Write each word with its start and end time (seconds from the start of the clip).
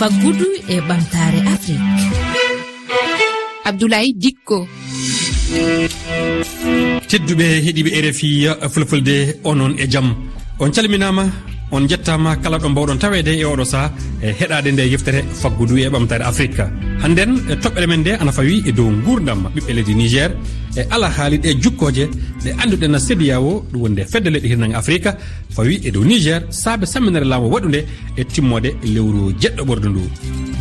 faggudu 0.00 0.46
e 0.74 0.76
ɓamtare 0.88 1.40
afrique. 1.52 1.84
Abdoulaye 3.68 4.12
dikko. 4.22 4.58
Tedduɓe 7.08 7.46
heeɗiɓe 7.64 7.90
e 7.98 8.00
rfi 8.08 8.28
fulfulde 8.72 9.14
onon 9.44 9.72
e 9.82 9.84
jaam. 9.92 10.08
On 10.60 10.70
calminama 10.74 11.24
on 11.72 11.86
jettama 11.88 12.36
kala 12.36 12.58
ɗo 12.58 12.68
mbawɗon 12.68 12.98
tawede 12.98 13.32
e 13.38 13.44
oɗo 13.44 13.64
saaha 13.64 13.92
e 14.22 14.32
heɗade 14.38 14.72
nde 14.72 14.82
yeftere 14.92 15.20
faggudu 15.40 15.78
e 15.78 15.88
ɓamtare 15.88 16.22
afrique 16.24 16.64
hannden 17.02 17.30
e 17.50 17.54
toɓɓere 17.54 17.86
men 17.86 18.00
nde 18.00 18.12
ana 18.20 18.32
fawi 18.32 18.62
e 18.66 18.72
dow 18.72 18.90
gurdam 19.04 19.48
ɓiɓɓe 19.54 19.72
leydi 19.74 19.94
niger 19.94 20.30
e 20.76 20.82
ala 20.90 21.08
haalid 21.08 21.44
e 21.44 21.54
jukkoje 21.62 22.08
ɗe 22.44 22.50
anduɗen 22.62 22.98
sediyawo 22.98 23.64
ɗum 23.72 23.80
wonde 23.82 24.02
fedde 24.12 24.28
leyɗe 24.30 24.48
hirnage 24.48 24.74
afrique 24.74 25.10
fawi 25.50 25.80
e 25.84 25.90
dow 25.90 26.04
niger 26.04 26.42
saabe 26.50 26.86
samminere 26.86 27.24
laamu 27.24 27.48
waɗude 27.54 27.80
e 28.16 28.24
timmode 28.24 28.70
lewru 28.82 29.32
jeɗɗo 29.40 29.62
ɓordu 29.64 29.88
ndu. 29.88 30.02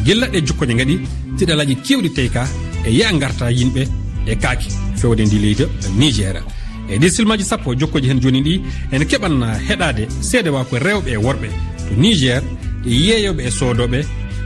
Gilla 0.05 0.27
ɗe 0.27 0.45
jukkoje 0.45 0.73
gaɗi 0.79 0.99
tiɗalaji 1.37 1.75
kewɗi 1.85 2.09
tawi 2.13 2.29
ka 2.29 2.47
e 2.85 2.91
ya 2.91 3.11
garta 3.13 3.51
yimɓe 3.51 3.81
e 4.27 4.35
kaake 4.35 4.69
fewde 4.95 5.25
ndi 5.25 5.39
leydi 5.39 5.65
niger. 5.97 6.43
e 6.89 6.97
ɗi 6.97 7.09
silmaji 7.09 7.43
sappo 7.43 7.73
e 7.73 7.77
jokkoji 7.77 8.07
hen 8.09 8.19
joni 8.21 8.41
ɗi 8.41 8.61
ene 8.91 9.05
keɓan 9.05 9.35
heɗade 9.67 10.07
seede 10.21 10.49
wa 10.49 10.63
ko 10.65 10.75
e 10.77 10.79
rewɓe 10.79 11.09
e 11.13 11.17
worɓe. 11.17 11.49
To 11.87 11.95
niger 11.97 12.43
e 12.85 12.89
yeeyoɓe 12.89 13.41
e 13.47 13.51
soodoɓe 13.51 13.99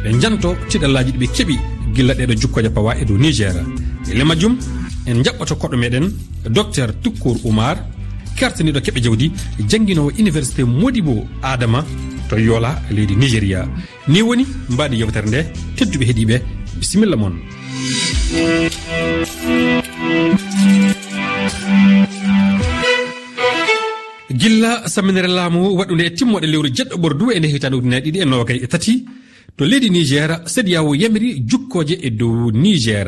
ɓe 0.03 0.19
janto 0.21 0.55
tiɗallaji 0.69 1.11
ɗiɓe 1.11 1.27
keeɓi 1.35 1.55
gilla 1.95 2.13
ɗeɗo 2.13 2.33
jukkoje 2.41 2.69
pawa 2.69 2.95
e 3.01 3.05
dow 3.05 3.17
niger. 3.17 3.55
E 4.09 4.13
le 4.17 4.23
majjum 4.23 4.57
en 5.05 5.23
jaɓɓoto 5.23 5.55
koɗɗo 5.55 5.77
meɗen 5.77 6.11
docteur 6.49 6.93
tukkour 7.01 7.37
oumar 7.45 7.77
kertaniɗo 8.37 8.79
keɓe 8.85 8.99
jawdi 9.01 9.31
jangguinowo 9.69 10.11
université 10.19 10.63
modibo 10.63 11.27
adama 11.41 11.85
to 12.29 12.37
yola 12.37 12.81
leydi 12.91 13.15
nigéria 13.15 13.67
ni 14.07 14.21
woni 14.21 14.45
mbaɗi 14.69 14.95
yewtere 14.99 15.27
nde 15.27 15.39
tedduɓe 15.75 16.05
heeɗiɓe 16.09 16.35
bisimilla 16.79 17.15
moon 17.15 17.35
gilla 24.33 24.87
saminere 24.87 25.27
laamu 25.27 25.75
waɗunde 25.77 26.03
e 26.05 26.09
timmoɗe 26.17 26.47
lewru 26.47 26.69
jeɗɗo 26.75 26.95
ɓordu 26.97 27.31
e 27.31 27.39
nde 27.39 27.47
hitande 27.47 27.75
ujunaje 27.77 28.03
ɗiɗi 28.05 28.19
e 28.21 28.25
nogay 28.25 28.59
e 28.63 28.67
tati. 28.67 29.05
To 29.57 29.65
leydi 29.65 29.89
nigéra 29.89 30.41
sediyawo 30.45 30.95
yamiri 30.95 31.43
jukkoje 31.45 31.95
e 32.01 32.09
dow 32.09 32.51
niger. 32.51 33.07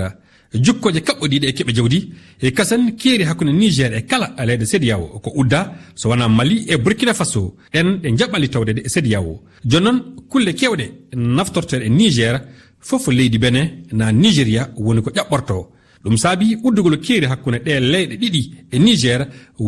Jukkoje 0.53 0.99
kaɓɓoɗiɗe 1.01 1.45
e 1.47 1.53
keɓe 1.53 1.73
jawdi. 1.73 1.99
E 2.41 2.51
kasan 2.51 2.95
keeri 2.95 3.23
hakkunde 3.23 3.51
niger 3.53 3.93
e 3.93 4.01
kala 4.05 4.35
e 4.37 4.45
leyɗe 4.45 4.65
sediyawo 4.65 5.19
ko 5.23 5.31
udda. 5.35 5.73
So 5.95 6.09
wona 6.09 6.27
mali 6.27 6.65
e 6.69 6.77
burkina 6.77 7.13
faso 7.13 7.55
ɗen 7.73 7.99
ɗe 8.01 8.17
jaɓɓali 8.17 8.49
tawde 8.49 8.71
ɗe 8.73 8.81
e 8.85 8.89
sediyawo 8.89 9.41
jonnon 9.65 9.97
kulle 10.29 10.53
kewɗe 10.53 10.85
naftorteɗe 11.15 11.85
e 11.85 11.89
niger 11.89 12.41
fof 12.79 13.07
leydi 13.07 13.37
bene 13.37 13.83
na 13.91 14.11
nigéria 14.11 14.69
woni 14.77 15.01
ko 15.01 15.09
ƴaɓɓorto 15.09 15.74
ɗum 16.05 16.17
saabi 16.17 16.55
uddugol 16.63 16.97
keeri 17.05 17.25
hakkunde 17.31 17.59
ɗe 17.65 17.73
leyɗe 17.91 18.15
ɗiɗi 18.21 18.41
e 18.73 18.77
niger 18.85 19.21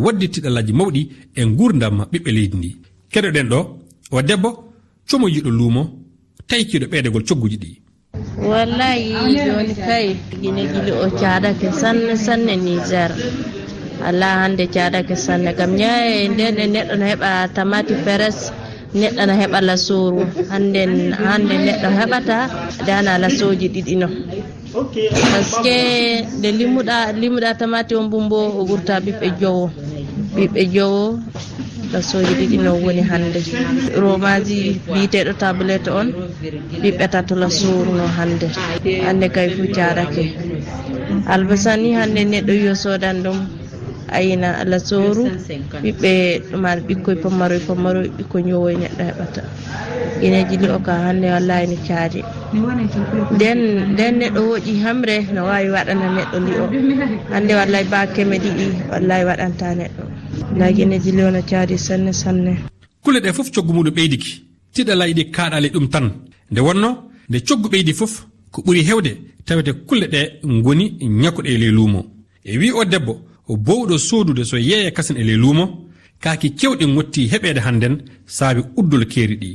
waddi 0.04 0.26
tiɗallaji 0.32 0.72
mawɗi 0.78 1.02
e 1.34 1.42
gurdam 1.58 1.96
ɓiɓɓe 2.12 2.30
leydi 2.36 2.56
ndi. 2.58 2.70
Keɗoɗen 3.12 3.48
ɗo 3.52 3.58
o 4.16 4.22
debbo 4.28 4.50
como 5.10 5.26
yiɗo 5.34 5.50
luumo 5.58 5.82
taykiɗo 6.48 6.86
ɓeydegol 6.92 7.24
cogguji 7.28 7.56
ɗi. 7.62 7.70
Wallayi 8.50 9.12
joni 9.46 9.74
kay 9.86 10.06
gine 10.40 10.62
gili 10.72 10.92
o 11.04 11.06
caɗake 11.20 11.68
sanne 11.80 12.14
sanne 12.16 12.54
niger. 12.64 13.10
Ala 14.06 14.26
hande 14.40 14.64
caɗake 14.74 15.16
sanne 15.16 15.50
kam. 15.58 15.70
Ñaye 15.80 16.28
nden 16.28 16.58
e 16.58 16.66
neɗɗo 16.74 16.94
no 17.00 17.04
heɓa 17.12 17.30
tamati 17.54 17.94
feres 18.04 18.38
neɗɗo 18.94 19.22
no 19.26 19.34
heɓa 19.40 19.58
lasoru 19.68 20.20
hande 20.50 20.80
hande 21.26 21.54
neɗɗo 21.66 21.88
heɓata 21.98 22.36
dana 22.86 23.18
lasoji 23.22 23.66
ɗiɗino 23.74 24.06
par 24.84 25.42
ce 25.50 25.56
que 25.64 25.78
nde 26.38 26.48
limuɗa 26.58 26.96
limuɗa 27.20 27.50
tamati 27.58 27.92
on 28.00 28.06
bumbo 28.12 28.38
o 28.58 28.60
ɓurta 28.68 28.94
ɓiɓɓe 29.04 29.28
jowo. 29.40 29.66
Ɓiɓɓe 30.36 30.62
jowo 30.74 31.02
ɗasoji 31.92 32.32
ɗiɗi 32.38 32.56
no 32.64 32.70
woni 32.82 33.02
hande 33.10 33.40
romaji 34.02 34.58
wiiteɗo 34.92 35.32
tablette 35.42 35.88
on 36.00 36.08
ɓiɓɓe 36.82 37.04
tatola 37.12 37.48
suurno 37.58 38.04
hande 38.16 38.46
hande 39.06 39.26
kay 39.34 39.48
fo 39.56 39.62
jarake. 39.76 40.24
Albasa 41.32 41.72
ni 41.82 41.88
hannde 41.98 42.20
neɗɗo 42.32 42.52
yo 42.64 42.72
sodan 42.82 43.16
ɗum. 43.24 43.38
ayina 44.16 44.48
allah 44.62 44.80
soru 44.80 45.24
ɓiɓɓe 45.82 46.12
ɗumar 46.50 46.78
ɓikkoy 46.86 47.16
pammaroy 47.22 47.60
pammaroy 47.68 48.08
ɓikkoy 48.16 48.42
ñowoy 48.48 48.74
neɗɗo 48.82 49.02
heɓata 49.08 49.42
ine 50.22 50.44
jili 50.50 50.68
o 50.68 50.78
ka 50.78 50.92
hannde 51.04 51.26
wallahi 51.34 51.66
ne 51.70 51.76
caadi. 51.86 52.20
Nden 53.34 53.60
nden 53.92 54.14
neɗɗo 54.20 54.40
woƴi 54.50 54.72
hamre 54.84 55.16
no 55.34 55.40
wawi 55.50 55.68
waɗana 55.76 56.06
neɗɗo 56.16 56.36
li 56.46 56.52
o 56.62 56.64
hande 57.32 57.52
wallahi 57.54 57.84
ba 57.92 58.06
keme 58.14 58.36
ɗiɗi 58.44 58.66
wallahi 58.90 59.24
waɗanta 59.28 59.74
neɗɗo. 59.80 60.02
Lagi 60.58 60.82
ene 60.82 60.98
jili 61.04 61.22
o 61.22 61.30
no 61.30 61.40
caadi 61.42 61.78
sanne 61.78 62.12
sanne. 62.12 62.52
Kulle 63.02 63.20
ɗe 63.20 63.32
foof 63.32 63.50
coggu 63.54 63.72
muɗum 63.72 63.94
ɓeydiki 63.94 64.32
tiɗa 64.74 64.94
ɗi 65.16 65.24
kaɗali 65.30 65.68
ɗum 65.70 65.88
tan. 65.88 66.06
Nde 66.50 66.60
wonno 66.60 66.88
nde 67.28 67.38
coggu 67.46 67.68
ɓeydi 67.68 67.92
foof 67.94 68.26
ko 68.50 68.62
ɓuuri 68.62 68.82
hewde 68.88 69.10
tawete 69.46 69.72
kulle 69.86 70.06
ɗe 70.08 70.20
goni 70.62 70.84
ñakkuɗe 71.22 71.48
e 71.54 71.58
ley 71.58 71.70
luumo. 71.70 72.00
E 72.44 72.58
wi 72.58 72.70
o 72.72 72.84
debbo 72.84 73.20
o 73.50 73.56
bowɗo 73.56 73.96
soodude 74.08 74.44
so 74.44 74.56
yeeya 74.56 74.90
kasen 74.96 75.16
e 75.16 75.24
ley 75.28 75.36
luumo 75.42 75.64
kaaki 76.22 76.48
kewɗe 76.58 76.84
gotti 76.94 77.22
heɓeede 77.32 77.60
hannden 77.66 77.94
saabi 78.36 78.60
uddol 78.78 79.04
keeri 79.12 79.36
ɗi. 79.42 79.50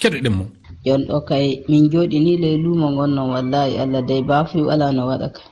Keɗe 0.00 0.18
ɗen 0.24 0.34
mo. 0.38 0.44
Jon 0.84 1.02
ɗo 1.08 1.16
kay 1.28 1.46
min 1.68 1.84
jooɗi 1.92 2.18
ni 2.24 2.32
ley 2.42 2.56
luumo 2.64 2.86
gonnon 2.96 3.30
wallahi 3.34 3.74
allah 3.82 4.02
dey 4.08 4.22
baafuy 4.28 4.62
wala 4.68 4.86
no 4.92 5.02
waɗa 5.10 5.28
ka. 5.36 5.42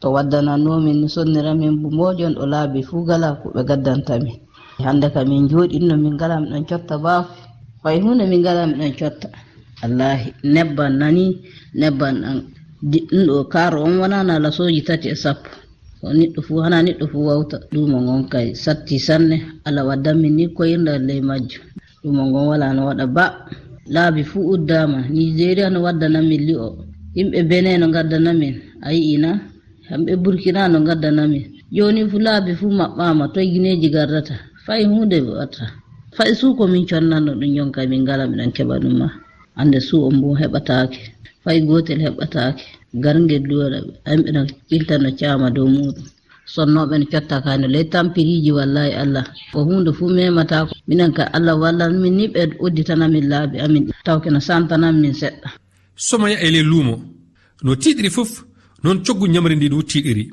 To 0.00 0.06
waddananomin 0.14 1.00
no 1.00 1.06
sonniramin 1.08 1.72
mbojon 1.92 2.32
ɗo 2.38 2.44
laabi 2.52 2.80
fuu 2.88 3.04
gala 3.08 3.28
ko 3.40 3.46
ɓe 3.54 3.62
gaddantamin 3.68 4.36
hannde 4.84 5.08
ka 5.14 5.20
min 5.24 5.48
jooɗinno 5.50 5.94
min 6.02 6.14
ngala 6.14 6.40
miɗon 6.40 6.64
cotta 6.68 6.94
baafu. 7.04 7.32
Fay 7.82 8.00
hunde 8.00 8.24
min 8.30 8.40
ngala 8.40 8.62
miɗon 8.66 8.92
cotta. 8.98 9.28
Wallahi 9.82 10.28
nebban 10.54 10.92
nani 11.00 11.24
nebban 11.80 12.14
ɗan 12.22 12.38
diɗɗum 12.90 13.26
ɗo 13.28 13.44
kaaro 13.52 13.78
on 13.86 13.94
wonana 14.00 14.38
lasoji 14.44 14.80
tati 14.88 15.08
e 15.08 15.16
sappo. 15.16 15.50
so 16.00 16.06
neɗɗo 16.18 16.40
fuu 16.46 16.58
hana 16.64 16.82
neɗɗo 16.86 17.04
fuu 17.12 17.24
wawta. 17.28 17.56
Ɗumo 17.72 17.96
ngon 18.04 18.22
kay 18.32 18.54
satti 18.54 18.96
sanne 18.98 19.36
allah 19.66 19.84
waddanmin 19.88 20.34
ni 20.36 20.44
koyirda 20.56 20.98
ley 21.08 21.20
majjo 21.28 21.60
ɗumo 22.02 22.22
ngon 22.30 22.44
wala 22.50 22.66
no 22.76 22.82
waɗa 22.88 23.06
ba. 23.16 23.24
Laabi 23.94 24.22
fuu 24.30 24.42
uddama 24.54 24.98
nigéria 25.14 25.70
no 25.70 25.78
waddanamin 25.86 26.42
li 26.48 26.54
o. 26.54 26.68
Yimɓe 27.16 27.38
bene 27.50 27.78
no 27.80 27.86
gaddanamin 27.94 28.54
a 28.82 28.92
yi'ina 28.92 29.30
hamɓe 29.90 30.12
burkina 30.22 30.68
no 30.68 30.78
gaddanamin 30.88 31.44
joni 31.72 32.02
fu 32.10 32.18
laabi 32.18 32.52
fuu 32.58 32.70
maɓɓama 32.70 33.24
toye 33.32 33.46
guineji 33.52 33.88
gardata 33.94 34.34
fay 34.66 34.82
hunde 34.84 35.18
watta 35.22 35.64
fay 36.16 36.34
suu 36.34 36.54
komin 36.58 36.84
connanno 36.86 37.32
ɗum 37.40 37.52
yonka 37.58 37.80
min 37.90 38.02
ngala 38.02 38.26
miɗon 38.30 38.50
keɓa 38.56 38.76
ɗumma 38.82 39.06
ande 39.60 39.78
suu 39.80 40.04
o 40.06 40.10
mbo 40.10 40.28
heɓatake 40.40 40.98
fay 41.44 41.58
gotel 41.68 42.00
heɓatake 42.06 42.64
gargel 42.94 43.42
duwaɗa 43.48 43.78
hamɓe 44.06 44.30
no 44.32 44.40
ɓiltano 44.70 45.08
caama 45.18 45.50
dow 45.50 45.66
muɗum. 45.66 46.04
Sonnoɓe 46.54 46.98
no 46.98 47.06
cotta 47.12 47.40
kano 47.44 47.66
ley 47.66 47.84
tampiriji 47.92 48.50
wallahi 48.52 48.92
allah. 49.02 49.24
Ko 49.52 49.64
hunde 49.64 49.90
fuu 49.92 50.08
mematako 50.08 50.74
minen 50.88 51.12
ka 51.12 51.24
allah 51.36 51.56
wallan 51.62 51.92
min 52.00 52.14
ni 52.16 52.28
ɓe 52.28 52.40
udditanamin 52.60 53.26
laabi 53.28 53.58
amin. 53.58 53.84
Taw 54.04 54.20
keno 54.20 54.40
santanan 54.40 54.96
min 55.00 55.12
seɗɗa. 55.12 55.48
Somaya 55.96 56.36
e 56.40 56.50
ley 56.50 56.62
luumo 56.62 56.94
no 57.64 57.74
tiɗiri 57.74 58.10
fof 58.10 58.44
noon 58.82 59.02
coggu 59.04 59.26
ñamri 59.28 59.56
ndi 59.56 59.68
ɗum 59.68 59.82
tiɗiri 59.82 60.24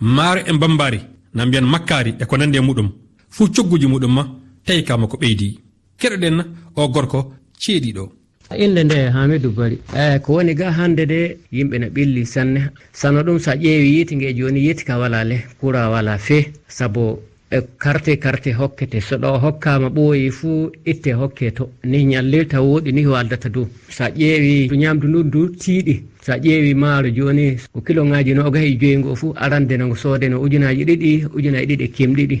maaro 0.00 0.40
e 0.46 0.52
bambari 0.58 1.00
na 1.34 1.44
mbiyan 1.46 1.66
makkari 1.72 2.14
e 2.20 2.24
ko 2.24 2.36
nandi 2.36 2.58
e 2.58 2.60
muɗum. 2.60 2.88
Fuu 3.28 3.48
cogguji 3.54 3.86
muɗum 3.86 4.12
ma 4.14 4.22
tawi 4.64 4.82
kama 4.84 5.06
ko 5.06 5.16
ɓeydi. 5.16 5.58
Keɗoɗen 6.00 6.36
o 6.76 6.88
gorko 6.88 7.20
ceeɗiɗo. 7.60 8.19
inde 8.56 8.84
nde 8.84 8.98
hamidou 9.14 9.50
bari. 9.52 9.78
Eyi 9.96 10.18
ko 10.20 10.32
woni 10.34 10.54
ga 10.54 10.70
hande 10.72 11.06
de 11.06 11.36
yimɓe 11.52 11.78
ne 11.78 11.86
ɓilli 11.90 12.26
sanne. 12.26 12.70
Sano 12.92 13.22
ɗum 13.22 13.38
sa 13.38 13.54
ƴeewi 13.54 13.88
yiiti 13.94 14.16
nge 14.16 14.34
joni 14.34 14.60
yiiti 14.66 14.84
ka 14.84 14.98
wala 14.98 15.24
le 15.24 15.36
courant 15.60 15.90
wala 15.92 16.18
fe. 16.18 16.50
Saabu 16.68 17.18
e 17.50 17.58
karte 17.78 18.18
karte 18.18 18.50
hokkete. 18.52 19.00
So 19.00 19.16
ɗo 19.18 19.38
hokkama 19.38 19.88
ɓooyi 19.88 20.30
fuu 20.30 20.70
itte 20.84 21.12
hokke 21.14 21.52
to. 21.54 21.70
Ni 21.84 22.04
ñallirta 22.04 22.60
woɗi 22.60 22.92
ni 22.92 23.06
waldata 23.06 23.48
dow 23.48 23.68
sa 23.88 24.08
ƴeewi 24.10 24.68
ñamdu 24.76 25.06
ndu 25.08 25.22
ndu 25.24 25.48
tiiɗi. 25.56 26.02
Sa 26.22 26.36
ƴeewi 26.38 26.74
maaro 26.74 27.08
joni 27.08 27.56
ko 27.72 27.80
kilo 27.80 28.04
ngaji 28.04 28.34
nogahe 28.34 28.76
joyingo 28.76 29.14
fuu 29.14 29.32
arande 29.36 29.76
no 29.78 29.94
soodeno 29.94 30.40
ujunaji 30.40 30.84
ɗiɗi 30.84 31.26
ujunaji 31.36 31.66
ɗiɗi 31.76 31.88
kimɗiɗi 31.94 32.38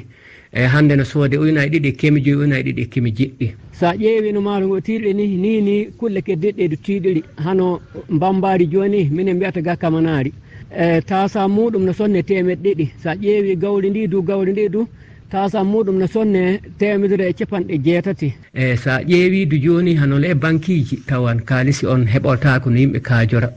eyi 0.52 0.66
hannde 0.66 0.96
no 0.96 1.04
soode 1.04 1.36
ujunaje 1.38 1.70
ɗiɗi 1.78 1.90
kemi 1.96 2.20
joyi 2.20 2.36
ujunaje 2.36 2.62
ɗiɗi 2.72 2.88
kemi 2.88 3.10
jeɗɗi 3.18 3.48
so 3.80 3.86
a 3.88 3.94
ƴeewino 3.96 4.40
maaro 4.40 4.66
ngo 4.66 4.80
tiiɗe 4.80 5.12
ni 5.14 5.26
ni 5.26 5.60
ni 5.60 5.86
kulle 5.98 6.20
keddiɗɗe 6.20 6.68
ɗo 6.68 6.76
tiiɗiri. 6.84 7.22
Hano 7.36 7.80
mbambari 8.10 8.66
jooni 8.66 9.08
minen 9.10 9.36
mbiyata 9.36 9.62
ga 9.62 9.76
kamanaari 9.76 10.32
e 10.70 11.00
tasa 11.00 11.48
muɗum 11.48 11.84
no 11.84 11.92
sonne 11.92 12.22
temeɗe 12.22 12.60
ɗiɗi. 12.62 12.86
So 13.02 13.10
a 13.10 13.14
ƴeewi 13.16 13.56
gawri 13.56 13.90
ndi 13.90 14.06
du 14.08 14.22
gawri 14.22 14.52
ndi 14.52 14.68
du 14.68 14.86
tasa 15.30 15.64
muɗum 15.64 15.96
no 15.96 16.06
sonne 16.06 16.60
temedere 16.78 17.28
e 17.30 17.32
capanɗe 17.32 17.78
jeetati. 17.84 18.34
E 18.54 18.76
so 18.76 18.90
a 18.90 19.00
ƴeewi 19.02 19.48
jooni 19.62 19.94
hanole 19.96 20.28
e 20.30 20.34
banqueji 20.34 20.96
tawan 21.06 21.40
kaalisi 21.40 21.86
on 21.86 22.04
heɓotako 22.04 22.68
no 22.70 22.76
yimɓe 22.76 23.00
kaajora. 23.00 23.48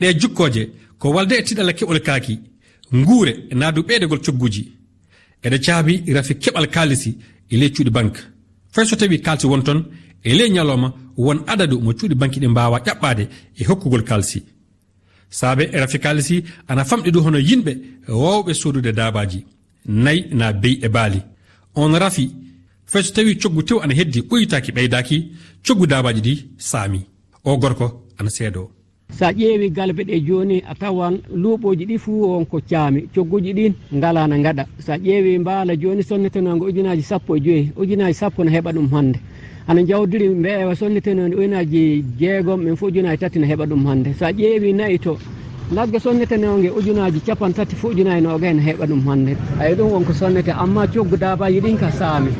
Ɗe 0.00 0.14
jukkoje 0.20 0.68
ko 0.98 1.10
walde 1.10 1.34
e 1.34 1.42
tiɗalla 1.42 1.72
keɓol 1.72 2.00
kaaki 2.00 2.38
nguure 2.94 3.32
e 3.50 3.54
naadu 3.54 3.82
ɓeydegol 3.82 4.20
cogguji 4.24 4.81
eɗe 5.44 5.58
caabi 5.64 5.94
rafi 6.14 6.34
keɓal 6.42 6.66
kaalisi 6.74 7.10
e 7.50 7.56
ley 7.56 7.70
cuuɗi 7.74 7.90
banque 7.90 8.20
fay 8.74 8.84
so 8.86 8.96
tawi 8.96 9.18
kaalsi 9.20 9.46
won 9.46 9.62
toon 9.62 9.80
e 10.24 10.34
ley 10.38 10.48
ñalawma 10.50 10.88
won 11.16 11.38
adadu 11.46 11.76
mo 11.80 11.92
cuuɗi 11.92 12.14
banque 12.14 12.38
ɗi 12.40 12.48
mbawa 12.48 12.78
ƴaɓɓade 12.86 13.24
e 13.60 13.64
hokkugol 13.68 14.04
kaalisi. 14.04 14.42
Saabe 15.30 15.62
e 15.72 15.76
rafi 15.80 15.98
kaalisi 15.98 16.44
ana 16.68 16.84
famɗi 16.84 17.10
du 17.10 17.20
hono 17.24 17.38
yimɓe 17.38 17.72
wowɓe 18.08 18.52
sodude 18.54 18.92
daabaji 18.92 19.44
nayi 19.86 20.20
na 20.32 20.52
beyi 20.52 20.78
e 20.82 20.88
baali. 20.88 21.20
On 21.74 21.92
rafi 21.98 22.30
fay 22.86 23.02
so 23.02 23.12
tawi 23.14 23.36
coggu 23.38 23.62
tew 23.62 23.78
ana 23.82 23.94
heddi 23.94 24.20
ɓoyitaki 24.28 24.70
ɓeydaki 24.72 25.16
coggu 25.66 25.86
daabaji 25.86 26.20
ɗi 26.26 26.34
saami. 26.58 27.00
O 27.44 27.56
gorko 27.58 27.86
ana 28.18 28.30
seedo. 28.30 28.70
sa 29.12 29.30
ƴeewi 29.32 29.70
galbe 29.70 30.02
ɗe 30.04 30.20
joni 30.26 30.62
a 30.66 30.74
tawan 30.74 31.20
luuɓoji 31.34 31.84
ɗi 31.86 31.98
fuu 31.98 32.24
on 32.32 32.44
ko 32.46 32.60
caami 32.70 33.08
cogguji 33.14 33.52
ɗin 33.52 33.72
ngalana 33.94 34.38
gaɗa 34.38 34.64
sa 34.78 34.96
ƴeewi 34.96 35.38
mbaala 35.38 35.76
joni 35.76 36.02
sonnetenogo 36.02 36.64
ujunaji 36.66 37.02
sappo 37.02 37.36
e 37.36 37.40
joyyi 37.40 37.72
ujunaji 37.76 38.14
sappo 38.14 38.42
ne 38.44 38.50
heɓa 38.50 38.72
ɗum 38.72 38.88
hannde. 38.92 39.18
Ana 39.68 39.82
jawdiri 39.84 40.28
mbeewa 40.28 40.74
sonnetenoɗe 40.74 41.34
ujunaji 41.36 42.04
jeegom 42.18 42.60
min 42.64 42.74
fo 42.76 42.86
ujunaji 42.86 43.18
tati 43.18 43.38
ne 43.38 43.46
heɓa 43.46 43.66
ɗum 43.68 43.84
hannde. 43.86 44.14
Sa 44.18 44.32
ƴeewi 44.32 44.72
nayi 44.74 44.98
to 44.98 45.18
nagge 45.70 45.98
sonnetenonge 46.00 46.70
ujunaji 46.70 47.20
capan 47.20 47.52
tati 47.52 47.76
fo 47.76 47.88
ujunaji 47.88 48.22
noga 48.22 48.52
ne 48.52 48.62
heɓa 48.62 48.86
ɗum 48.88 49.02
hannde. 49.06 49.36
Ayi 49.60 49.74
ɗum 49.76 49.92
wonko 49.92 50.12
sonnete 50.12 50.50
amma 50.50 50.86
coggu 50.88 51.16
dabaji 51.16 51.60
ɗin 51.60 51.76
ka 51.78 51.90
saami 51.90 52.30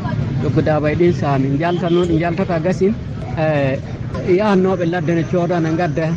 coggu 0.43 0.63
dabaji 0.63 0.97
ɗin 0.97 1.13
saami. 1.13 1.59
Jaltanno 1.59 2.05
ɗe 2.07 2.19
jaltata 2.19 2.59
gasin 2.61 2.95
e 3.37 4.35
yahannoɓe 4.35 4.85
ladde 4.91 5.13
ne 5.15 5.23
coodana 5.31 5.71
gadda 5.77 6.09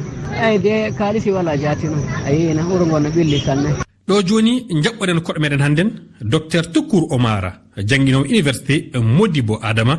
eyyi 0.43 0.59
de 0.65 0.73
kalisi 0.97 1.29
wala 1.31 1.55
jaatino 1.57 1.97
a 2.27 2.29
yiyina 2.31 2.61
wuro 2.67 2.85
ngo 2.85 2.99
no 2.99 3.09
ɓilli 3.09 3.37
sanne. 3.45 3.69
Ɗo 4.07 4.15
joni 4.27 4.53
jaɓɓoɗen 4.83 5.19
koɗo 5.25 5.39
meɗen 5.41 5.61
hannden 5.65 5.89
docteur 6.21 6.65
toukour 6.73 7.03
omara 7.15 7.51
jangguinowo 7.89 8.25
université 8.25 8.75
modibo 9.17 9.59
adama 9.61 9.95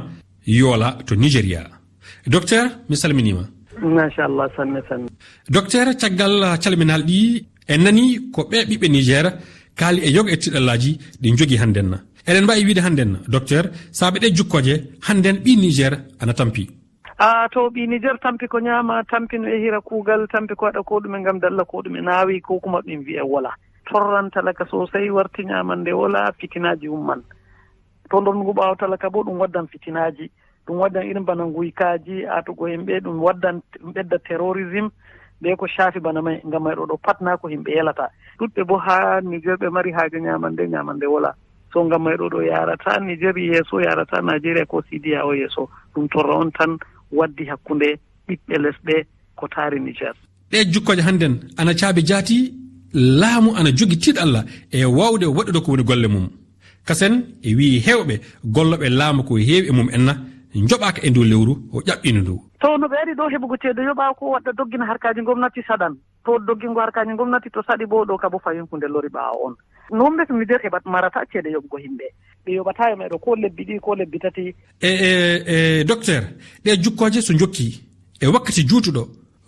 yoola 0.47 0.99
to 1.06 1.15
nigéria. 1.17 1.62
Docteur 2.27 2.65
mi 2.88 2.97
salminima 2.97 3.43
machallah 3.83 4.47
sanne 4.56 4.81
sanne. 4.88 5.09
Docteur 5.50 5.87
caggal 6.00 6.59
calminal 6.62 7.03
ɗi 7.09 7.47
en 7.69 7.79
nani 7.83 8.31
ko 8.33 8.43
ɓe 8.50 8.59
ɓiɓɓe 8.69 8.87
nigéra 8.88 9.31
kaali 9.75 10.00
e 10.06 10.11
yoga 10.17 10.33
e 10.33 10.37
tiɗallaji 10.37 10.99
ɗi 11.23 11.37
jogui 11.38 11.56
hannden 11.62 11.91
eɗen 12.29 12.44
mbawi 12.44 12.65
wiide 12.67 12.81
hannden 12.87 13.19
docteur 13.29 13.65
saabe 13.93 14.19
ɗe 14.23 14.29
jukkoje 14.37 14.75
hannden 15.06 15.37
ɓi 15.44 15.56
niger 15.56 15.93
ana 16.21 16.33
tampi. 16.35 16.69
a 17.19 17.49
to 17.49 17.71
ɓi 17.71 17.87
niger 17.89 18.19
tampi 18.21 18.47
ko 18.49 18.59
ñaama 18.61 19.03
tampi 19.09 19.39
no 19.39 19.49
yehira 19.49 19.81
kuugal 19.81 20.29
tampi 20.29 20.55
ko 20.55 20.67
waɗa 20.67 20.85
ko 20.85 21.01
ɗume 21.01 21.21
ngam 21.21 21.41
dalla 21.41 21.65
ko 21.65 21.81
ɗume 21.81 22.01
naawi 22.05 22.41
ko 22.43 22.61
kuma 22.61 22.81
ɗum 22.85 23.05
wiya 23.07 23.25
wola. 23.25 23.57
Torran 23.87 24.31
talaka 24.31 24.67
sosai 24.69 25.09
warti 25.11 25.45
ñaamande 25.45 25.93
wola 25.97 26.33
fitinaji 26.37 26.89
umman. 26.89 27.23
To 28.11 28.21
ndongu 28.21 28.53
ɓaawa 28.53 28.77
talaka 28.77 29.09
bo 29.11 29.23
ɗum 29.25 29.39
waddan 29.41 29.67
fitinaji 29.67 30.31
ɗum 30.67 30.77
waddan 30.77 31.07
irin 31.09 31.25
bana 31.25 31.45
nguykaaji 31.47 32.27
aatugo 32.29 32.69
yimɓe 32.69 33.01
ɗum 33.01 33.17
waddan 33.23 33.62
ɗum 33.81 33.93
ɓedda 33.97 34.19
terrorisme 34.19 34.91
ɓe 35.41 35.57
ko 35.57 35.67
shaafi 35.67 36.01
bana 36.01 36.21
may 36.23 36.41
ngam 36.45 36.62
may 36.65 36.75
ɗo 36.77 36.85
ɗo 36.87 36.97
patna 37.01 37.37
ko 37.39 37.49
yimɓe 37.49 37.73
yelata. 37.73 38.11
Ɗuɗɓe 38.39 38.65
bo 38.67 38.77
haa 38.77 39.21
niger 39.23 39.57
ɓe 39.57 39.71
mari 39.73 39.91
haaje 39.93 40.21
ñaamande 40.21 40.69
ñaamande 40.69 41.07
wola. 41.09 41.33
So 41.73 41.81
ngam 41.81 42.03
may 42.05 42.17
ɗo 42.17 42.29
ɗo 42.29 42.43
yarata 42.45 43.01
niger 43.01 43.33
yeeso 43.39 43.81
yarata 43.81 44.21
nigéria 44.21 44.67
ko 44.69 44.83
sidiya 44.83 45.25
o 45.25 45.33
yeeso. 45.33 45.69
Ɗum 45.95 46.09
torra 46.12 46.37
on 46.37 46.51
tan 46.53 46.77
waddi 47.19 47.45
hakkunde 47.51 47.89
ɓiɓɓe 48.29 48.55
lesɗe 48.65 48.95
ko 49.39 49.49
taari 49.49 49.81
niger. 49.81 50.15
Ɗe 50.51 50.59
jukkoje 50.73 51.03
hannden 51.03 51.35
ana 51.57 51.73
caabi 51.75 52.03
jaati 52.09 52.37
laamu 53.21 53.51
ana 53.59 53.71
jogi 53.79 53.97
tiiɗo 54.03 54.41
e 54.73 54.85
wawde 54.85 55.27
waɗude 55.37 55.61
ko 55.65 55.71
woni 55.73 55.85
golle 55.85 56.09
mum. 56.09 56.27
Kasen 56.87 57.15
e 57.43 57.55
wi 57.59 57.81
hewɓe 57.87 58.15
golloɓe 58.55 58.87
laamu 58.99 59.23
ko 59.29 59.35
heewi 59.37 59.69
e 59.69 59.73
mum 59.73 59.89
enna 59.97 60.13
joɓaka 60.71 61.01
e 61.07 61.11
ndow 61.11 61.25
lewru 61.25 61.53
o 61.73 61.81
ƴaɓɓino 61.81 62.21
ndow 62.23 62.39
to 62.61 62.77
no 62.79 62.87
ɓe 62.89 62.97
ari 63.03 63.13
ɗo 63.15 63.29
heɓugo 63.33 63.57
ceede 63.62 63.83
yoɓa 63.85 64.15
ko 64.19 64.25
waɗɗa 64.35 64.53
doggina 64.57 64.87
harkaji 64.87 65.21
gomnati 65.23 65.62
saɗan. 65.69 65.95
To 66.25 66.39
doggingo 66.39 66.81
harkaji 66.81 67.12
gomnati 67.17 67.51
to 67.51 67.62
saɗi 67.62 67.87
bo 67.87 68.05
ɗo 68.05 68.19
kabo 68.19 68.39
fayin 68.39 68.67
hunde 68.71 68.89
lori 68.89 69.09
ɓaawa 69.09 69.37
on. 69.47 69.55
noon 69.91 70.15
mbesa 70.15 70.35
niger 70.35 70.61
heɓat 70.62 70.85
marata 70.85 71.25
ceede 71.33 71.50
yoɓugo 71.50 71.79
yimɓe 71.79 72.06
ɓe 72.44 72.53
yoɓata 72.53 72.93
e 72.93 72.97
meɗo 72.97 73.19
ko 73.19 73.35
lebbi 73.37 73.65
ɗi 73.65 73.81
ko 73.81 73.94
lebbi 73.94 74.19
tati. 74.19 74.55
E 74.81 74.88
e 74.88 75.11
e 75.47 75.85
docteur 75.85 76.23
ɗe 76.65 76.77
jukkoje 76.83 77.21
so 77.23 77.33
jokki 77.35 77.83
e 78.21 78.27
wakkati 78.27 78.62
juutuɗo 78.69 79.03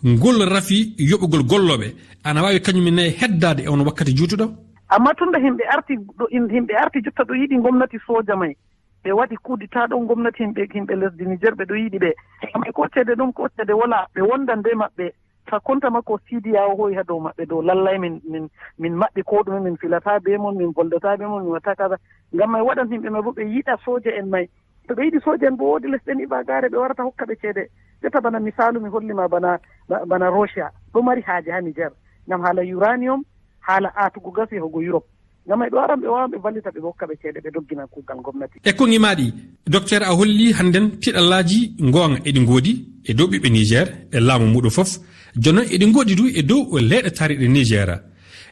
ngol 0.05 0.45
rafi 0.49 0.95
yoɓugol 0.97 1.43
golloɓe 1.43 1.87
ana 2.23 2.43
wawi 2.43 2.59
kañumenne 2.61 3.09
heddade 3.19 3.61
e, 3.61 3.65
e 3.65 3.67
on 3.69 3.81
wakkati 3.85 4.13
juutuɗo? 4.15 4.45
Amma 4.89 5.13
tunda 5.13 5.39
himɓe 5.39 5.63
arti 5.73 5.93
ɗo 6.17 6.25
himɓe 6.31 6.73
arti 6.75 7.01
jotta 7.03 7.23
ɗo 7.23 7.33
yiɗi 7.35 7.57
gomnati 7.61 7.97
sooja 8.05 8.35
may. 8.35 8.55
Ɓe 9.03 9.11
waɗi 9.11 9.35
kuudita 9.43 9.87
ɗon 9.87 10.07
gomnati 10.07 10.43
himɓe 10.43 10.67
himɓe 10.73 10.95
lesdi 10.95 11.25
niger 11.25 11.55
ɓe 11.55 11.65
ɗo 11.65 11.75
yiɗi 11.75 11.97
ɓe. 11.99 12.11
Amma 12.53 12.71
ko 12.73 12.87
ceede 12.93 13.13
ɗum 13.15 13.33
ko 13.33 13.47
ceede 13.55 13.73
wala 13.73 14.07
ɓe 14.15 14.21
wondan 14.21 14.59
nde 14.59 14.69
maɓɓe. 14.75 15.11
hakkunta 15.51 15.89
makko 15.89 16.13
o 16.13 16.19
siidi 16.29 16.53
yaw 16.53 16.75
hoyi 16.77 16.95
ha 16.95 17.03
dow 17.03 17.19
maɓɓe 17.19 17.45
dow 17.47 17.61
lallay 17.61 17.97
min 17.97 18.21
min 18.29 18.49
min 18.77 18.93
maɓɓi 18.93 19.23
ko 19.23 19.43
ɗume 19.45 19.59
min 19.63 19.77
filata 19.77 20.19
be 20.19 20.37
mon 20.37 20.55
min 20.55 20.71
boldata 20.73 21.17
be 21.17 21.25
mon 21.25 21.43
min 21.43 21.51
watta 21.51 21.75
kaza. 21.75 21.97
Ngam 22.33 22.51
may 22.51 22.61
waɗan 22.61 22.89
himɓe 22.91 23.09
may 23.09 23.21
bo 23.21 23.31
ɓe 23.31 23.43
yiɗa 23.43 23.77
sooja 23.85 24.11
en 24.19 24.29
may. 24.29 24.49
To 24.87 24.95
ɓe 24.95 25.03
yiɗi 25.05 25.19
sooja 25.23 25.47
en 25.47 25.57
bo 25.57 25.65
woodi 25.71 25.87
lesɗen 25.87 26.19
iɓagaare 26.25 26.69
ɓe 26.69 26.77
warata 26.77 27.03
hokka 27.03 27.25
ɓe 27.25 27.35
ceede. 27.41 27.69
Jotta 28.01 28.21
bana 28.21 28.39
misalu 28.39 28.79
mi 28.81 28.89
hollima 28.89 29.27
bana 29.27 29.59
bana 30.07 30.29
russia. 30.29 30.71
Ɗo 30.93 31.01
mari 31.03 31.21
haaje 31.21 31.51
ha 31.51 31.61
niger. 31.61 31.91
Ngam 32.27 32.41
haala 32.41 32.61
uranium 32.61 33.23
haala 33.59 33.89
aatugo 33.95 34.31
gas 34.31 34.51
yahugo 34.51 34.81
europe. 34.81 35.07
Ngam 35.47 35.61
ay 35.61 35.69
ɗo 35.69 35.79
aran 35.79 35.99
ɓe 36.01 36.07
wawan 36.07 36.31
ɓe 36.31 36.37
vallita 36.43 36.69
ɓe 36.69 36.79
hokka 36.81 37.05
ɓe 37.05 37.15
ceede 37.21 37.39
ɓe 37.41 37.51
doggina 37.51 37.87
kuugal 37.87 38.21
gomnati. 38.21 38.59
E 38.63 38.71
kongimaɗi 38.73 39.33
docteur 39.67 40.03
a 40.03 40.13
holli 40.13 40.53
hannden 40.53 40.99
tiɗallaji 41.01 41.75
goonga 41.91 42.19
eɗi 42.27 42.39
ngoodi 42.41 42.73
e 43.09 43.13
dow 43.13 43.27
ɓiɓɓe 43.27 43.49
niger 43.51 43.87
e 44.11 44.19
laamu 44.19 44.45
muɗum 44.45 44.69
fof. 44.69 44.99
jonnon 45.35 45.65
eɗi 45.65 45.85
goɗi 45.91 46.15
du 46.15 46.27
e 46.27 46.41
dow 46.43 46.77
leyɗe 46.79 47.09
tariɗe 47.11 47.47
nigéria. 47.47 48.01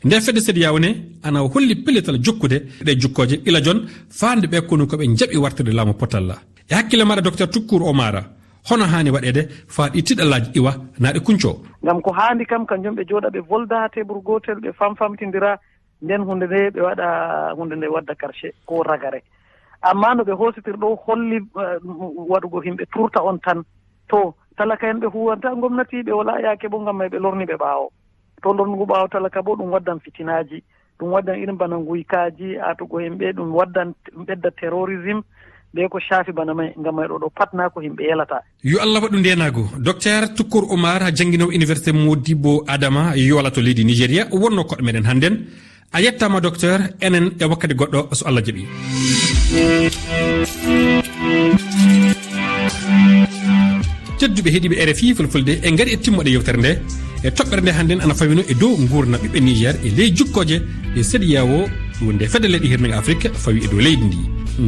Nde 0.03 0.21
fedde 0.21 0.39
sedi 0.39 0.62
yawne 0.62 0.89
ana 1.24 1.39
holli 1.39 1.75
pelletal 1.75 2.18
jokkude 2.24 2.57
ɗe 2.85 2.91
jukkoje. 3.01 3.41
Ila 3.45 3.62
jon 3.63 3.79
fande 4.09 4.45
ɓe 4.47 4.62
kono 4.68 4.85
koɓe 4.85 5.06
jaɓi 5.18 5.38
wartirde 5.38 5.71
laamu 5.74 5.94
potalla. 5.94 6.35
E 6.69 6.74
hakkille 6.75 7.03
maɗa 7.03 7.21
docteur 7.21 7.50
toukour 7.50 7.81
omara 7.83 8.24
hono 8.69 8.85
hani 8.85 9.09
waɗede 9.09 9.41
faa 9.68 9.89
ɗi 9.89 10.01
tiɗallaji 10.03 10.50
iwa 10.59 10.71
naɗe 11.00 11.19
kunco. 11.25 11.62
Ngam 11.83 12.01
ko 12.01 12.12
haandi 12.12 12.46
kam 12.46 12.65
kanjum 12.65 12.96
ɓe 12.96 13.03
jooɗa 13.10 13.29
ɓe 13.29 13.39
volda 13.50 13.89
teɓol 13.93 14.22
gotel 14.24 14.60
ɓe 14.60 14.72
famfamtidira 14.74 15.57
nden 16.01 16.22
hunde 16.27 16.46
nde 16.46 16.60
ɓe 16.75 16.81
waɗa 16.88 17.07
hunde 17.57 17.75
nde 17.75 17.88
wadda 17.88 18.15
karce 18.15 18.53
ko 18.65 18.84
ragare. 18.84 19.24
Amma 19.81 20.15
no 20.15 20.24
ɓe 20.24 20.34
hositir 20.38 20.75
ɗo 20.77 20.96
holli 21.05 21.38
eh, 21.38 21.79
waɗugo 22.31 22.62
himɓe 22.62 22.86
turta 22.93 23.24
on 23.24 23.39
tan 23.39 23.63
to 24.10 24.36
talaka 24.58 24.90
en 24.90 25.00
ɓe 25.00 25.08
huwanta 25.14 25.56
gomnati 25.56 26.04
ɓe 26.04 26.12
wala 26.12 26.42
yaake 26.42 26.68
bo 26.70 26.82
ngam 26.82 26.98
may 26.98 27.10
ɓe 27.10 27.20
lorni 27.20 27.46
ɓe 27.46 27.56
ɓaawo. 27.58 27.88
To 28.44 28.54
lornugu 28.54 28.86
ɓaawo 28.86 29.08
talaka 29.08 29.42
bo 29.42 29.56
ɗum 29.56 29.72
waddan 29.72 30.00
fitinaaji 30.00 30.64
ɗum 31.00 31.10
waddan 31.14 31.40
irin 31.40 31.58
bana 31.58 31.78
nguykaaji 31.78 32.58
atugo 32.70 32.98
himɓe 33.00 33.34
ɗum 33.38 33.50
waddan 33.54 33.94
ɓedda 34.28 34.50
terrorisme 34.60 35.22
ɓe 35.76 35.90
ko 35.90 36.00
shaafi 36.00 36.32
bana 36.32 36.54
may 36.54 36.74
ngam 36.80 36.96
may 36.96 37.08
ɗo 37.08 37.18
ɗo 37.22 37.30
patna 37.38 37.70
ko 37.70 37.80
himɓe 37.82 38.04
yalata 38.10 38.42
yo 38.64 38.78
allah 38.82 39.02
waɗu 39.04 39.18
ndenago 39.20 39.64
docteur 39.78 40.34
tukkour 40.36 40.64
oumar 40.74 41.02
ha 41.04 41.12
jangguinowo 41.12 41.52
université 41.52 41.92
modibo 41.94 42.64
adama 42.68 43.14
yola 43.16 43.52
to 43.52 43.62
leydi 43.62 43.84
nigéria 43.86 44.26
wonno 44.32 44.64
koɗo 44.64 44.84
meɗen 44.84 45.06
hannden. 45.06 45.36
A 45.94 46.02
yettama 46.02 46.42
docteur 46.42 46.80
enen 47.02 47.32
e 47.40 47.46
wakkati 47.46 47.76
goɗɗo 47.80 48.00
so 48.18 48.26
allah 48.28 48.44
jaaɓi 48.46 48.64
tedduɓe 54.19 54.50
heeɗiɓe 54.53 54.75
rfi 54.89 55.15
fulfulde 55.15 55.53
e 55.63 55.71
gaari 55.77 55.91
e 55.93 55.97
timmoɗe 55.97 56.29
yewtere 56.36 56.57
nde. 56.57 56.71
E 57.24 57.29
toɓɓere 57.29 57.62
nde 57.62 57.71
hannden 57.77 58.00
ana 58.01 58.13
fawino 58.13 58.41
e 58.51 58.53
dow 58.53 58.75
gurna 58.89 59.17
ɓiɓɓe 59.17 59.39
niger 59.39 59.75
e 59.86 59.89
ley 59.97 60.09
jukkoje 60.17 60.57
e 60.95 61.03
sédia 61.03 61.43
o 61.45 61.67
wonde 62.01 62.25
fedde 62.27 62.47
leyɗe 62.53 62.67
hirnaga 62.71 62.97
afrique 62.97 63.29
fawi 63.33 63.59
e 63.65 63.67
dow 63.67 63.79
leydi 63.79 64.05
ndi. 64.05 64.17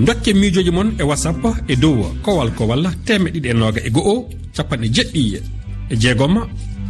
Dokke 0.05 0.33
miijoji 0.33 0.71
moon 0.71 0.89
e 0.99 1.03
whatsapp 1.03 1.43
e 1.67 1.75
dow 1.75 1.97
kowal 2.21 2.51
kowal 2.57 2.83
temeɗe 3.05 3.39
ɗiɗi 3.39 3.49
e 3.49 3.53
noga 3.53 3.79
e 3.87 3.89
go'o 3.89 4.29
capanɗe 4.55 4.87
jeɗɗi 4.95 5.21
e 5.89 5.95
jeegom 5.95 6.35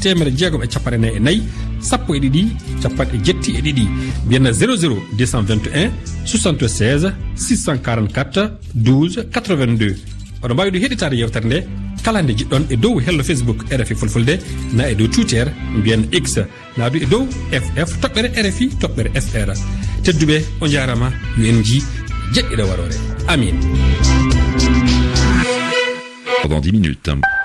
temere 0.02 0.32
jeegom 0.32 0.64
e 0.64 0.68
capanɗe 0.68 0.98
nayyi 0.98 1.18
e 1.18 1.20
nayyi 1.20 1.42
sappo 1.80 2.16
e 2.16 2.20
ɗiɗi 2.20 2.44
capanɗe 2.82 3.18
jetti 3.26 3.52
e 3.58 3.62
ɗiɗi. 3.62 3.86
Mbiyenna 4.26 4.52
00 4.52 4.96
221 5.18 5.92
76 6.26 7.14
644 7.36 8.52
12 8.76 9.26
82 9.32 9.96
oɗo 10.42 10.54
mbawi 10.54 10.72
ɗo 10.72 10.80
heɗitade 10.80 11.16
yewtere 11.16 11.46
nde 11.46 11.60
kala 12.04 12.22
nde 12.22 12.34
jiɗɗon 12.40 12.64
e 12.70 12.76
dow 12.78 13.00
hello 13.06 13.24
facebook 13.24 13.60
rfi 13.72 13.96
fulfulde 13.96 14.40
na 14.74 14.90
e 14.92 14.96
dow 14.96 15.08
twitter 15.08 15.48
mbiyen 15.78 16.04
x 16.12 16.38
na 16.78 16.90
du 16.90 16.98
e 16.98 17.06
dow 17.06 17.24
ff 17.52 17.92
toɓɓere 18.02 18.30
rfi 18.46 18.66
toɓɓere 18.82 19.10
fr 19.22 19.50
tedduɓe 20.04 20.38
o 20.62 20.68
jarama 20.68 21.12
yo 21.38 21.46
en 21.46 21.64
ji 21.64 21.84
jeɗɗiɗo 22.34 22.64
warore. 22.70 22.96
Amin. 23.28 23.56
Pendant 26.42 26.62
10 26.62 26.72
minutes. 26.72 27.39